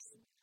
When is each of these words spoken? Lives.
Lives. 0.00 0.39